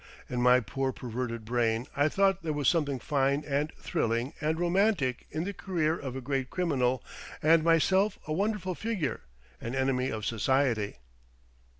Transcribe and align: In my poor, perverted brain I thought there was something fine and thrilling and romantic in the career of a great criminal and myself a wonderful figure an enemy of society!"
In 0.27 0.41
my 0.41 0.61
poor, 0.61 0.91
perverted 0.91 1.45
brain 1.45 1.85
I 1.95 2.09
thought 2.09 2.41
there 2.41 2.53
was 2.53 2.67
something 2.67 2.97
fine 2.97 3.45
and 3.45 3.71
thrilling 3.75 4.33
and 4.41 4.59
romantic 4.59 5.27
in 5.29 5.43
the 5.43 5.53
career 5.53 5.95
of 5.95 6.15
a 6.15 6.21
great 6.21 6.49
criminal 6.49 7.03
and 7.43 7.63
myself 7.63 8.17
a 8.25 8.33
wonderful 8.33 8.73
figure 8.73 9.21
an 9.61 9.75
enemy 9.75 10.09
of 10.09 10.25
society!" 10.25 10.95